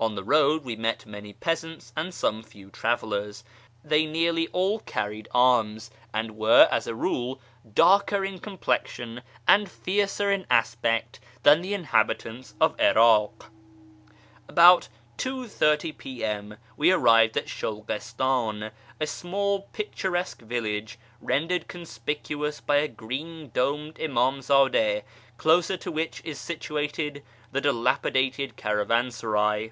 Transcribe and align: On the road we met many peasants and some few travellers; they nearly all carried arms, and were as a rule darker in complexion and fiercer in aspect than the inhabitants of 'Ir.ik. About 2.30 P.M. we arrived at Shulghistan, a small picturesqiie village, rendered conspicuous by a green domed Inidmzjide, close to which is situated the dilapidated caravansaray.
On 0.00 0.16
the 0.16 0.24
road 0.24 0.64
we 0.64 0.76
met 0.76 1.06
many 1.06 1.32
peasants 1.32 1.90
and 1.96 2.12
some 2.12 2.42
few 2.42 2.68
travellers; 2.68 3.42
they 3.82 4.04
nearly 4.04 4.48
all 4.48 4.80
carried 4.80 5.28
arms, 5.32 5.90
and 6.12 6.36
were 6.36 6.68
as 6.70 6.86
a 6.86 6.94
rule 6.94 7.40
darker 7.72 8.22
in 8.22 8.38
complexion 8.38 9.22
and 9.48 9.70
fiercer 9.70 10.30
in 10.30 10.44
aspect 10.50 11.20
than 11.42 11.62
the 11.62 11.72
inhabitants 11.72 12.54
of 12.60 12.78
'Ir.ik. 12.78 13.44
About 14.46 14.88
2.30 15.16 15.96
P.M. 15.96 16.58
we 16.76 16.92
arrived 16.92 17.38
at 17.38 17.48
Shulghistan, 17.48 18.72
a 19.00 19.06
small 19.06 19.68
picturesqiie 19.72 20.42
village, 20.42 20.98
rendered 21.22 21.66
conspicuous 21.66 22.60
by 22.60 22.76
a 22.76 22.88
green 22.88 23.48
domed 23.54 23.94
Inidmzjide, 23.94 25.04
close 25.38 25.68
to 25.68 25.90
which 25.90 26.20
is 26.26 26.38
situated 26.38 27.24
the 27.52 27.62
dilapidated 27.62 28.58
caravansaray. 28.58 29.70